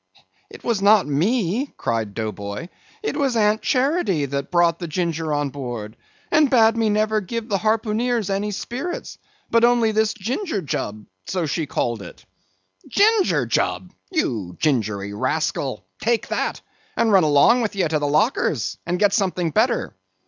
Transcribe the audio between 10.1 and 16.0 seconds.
ginger jub—so she called it." "Ginger jub! you gingerly rascal!